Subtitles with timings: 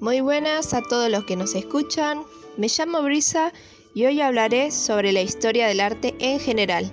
[0.00, 2.24] Muy buenas a todos los que nos escuchan.
[2.56, 3.52] Me llamo Brisa
[3.94, 6.90] y hoy hablaré sobre la historia del arte en general.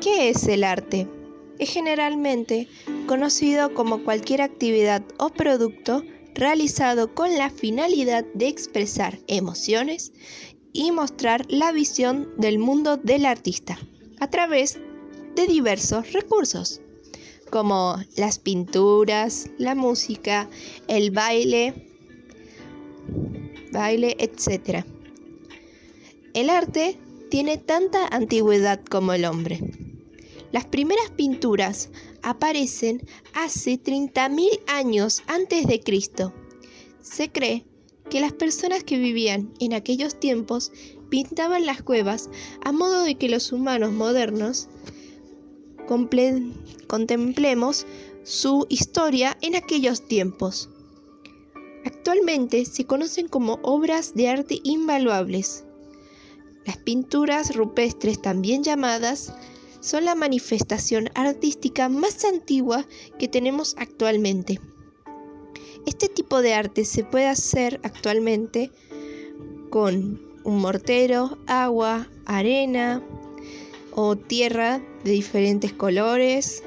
[0.00, 1.06] ¿Qué es el arte?
[1.60, 2.66] Es generalmente
[3.06, 6.02] conocido como cualquier actividad o producto
[6.34, 10.12] realizado con la finalidad de expresar emociones
[10.74, 13.78] y mostrar la visión del mundo del artista
[14.20, 14.78] a través
[15.36, 16.82] de diversos recursos,
[17.48, 20.50] como las pinturas, la música,
[20.88, 21.86] el baile,
[23.72, 24.84] baile, etc.
[26.34, 26.98] El arte
[27.30, 29.60] tiene tanta antigüedad como el hombre.
[30.50, 31.88] Las primeras pinturas
[32.22, 36.32] aparecen hace 30.000 años antes de Cristo.
[37.00, 37.64] Se cree
[38.10, 40.72] que las personas que vivían en aquellos tiempos
[41.08, 42.30] pintaban las cuevas
[42.62, 44.68] a modo de que los humanos modernos
[46.86, 47.86] contemplemos
[48.22, 50.70] su historia en aquellos tiempos.
[51.84, 55.64] Actualmente se conocen como obras de arte invaluables.
[56.64, 59.34] Las pinturas rupestres, también llamadas,
[59.80, 62.86] son la manifestación artística más antigua
[63.18, 64.58] que tenemos actualmente.
[65.86, 68.70] Este tipo de arte se puede hacer actualmente
[69.70, 73.02] con un mortero, agua, arena
[73.92, 76.62] o tierra de diferentes colores,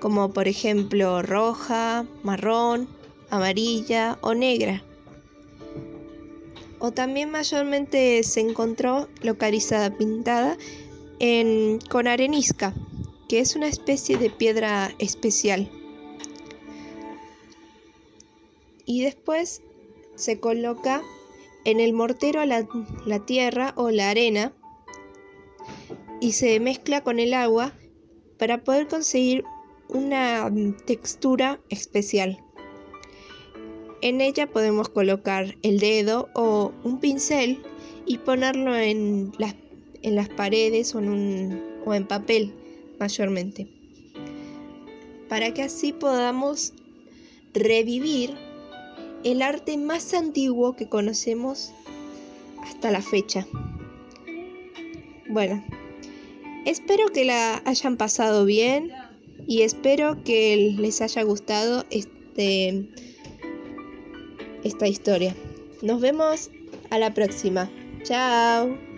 [0.00, 2.88] como por ejemplo roja, marrón,
[3.30, 4.82] amarilla o negra.
[6.78, 10.56] O también mayormente se encontró localizada pintada
[11.90, 12.74] con arenisca,
[13.28, 15.70] que es una especie de piedra especial.
[18.90, 19.62] Y después
[20.16, 21.00] se coloca
[21.64, 22.66] en el mortero la,
[23.06, 24.52] la tierra o la arena
[26.20, 27.72] y se mezcla con el agua
[28.36, 29.44] para poder conseguir
[29.86, 30.52] una
[30.86, 32.42] textura especial.
[34.02, 37.62] En ella podemos colocar el dedo o un pincel
[38.06, 39.54] y ponerlo en las
[40.02, 42.54] en las paredes o en, o en papel
[42.98, 43.68] mayormente.
[45.28, 46.72] Para que así podamos
[47.54, 48.49] revivir
[49.24, 51.72] el arte más antiguo que conocemos
[52.62, 53.46] hasta la fecha.
[55.28, 55.62] Bueno,
[56.64, 58.90] espero que la hayan pasado bien
[59.46, 62.88] y espero que les haya gustado este,
[64.64, 65.34] esta historia.
[65.82, 66.50] Nos vemos
[66.90, 67.70] a la próxima.
[68.02, 68.89] Chao.